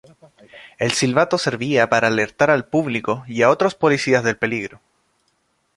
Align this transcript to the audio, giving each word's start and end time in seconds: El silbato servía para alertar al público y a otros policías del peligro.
El 0.79 0.93
silbato 0.93 1.37
servía 1.37 1.87
para 1.87 2.07
alertar 2.07 2.49
al 2.49 2.65
público 2.65 3.23
y 3.27 3.43
a 3.43 3.51
otros 3.51 3.75
policías 3.75 4.23
del 4.23 4.35
peligro. 4.35 4.81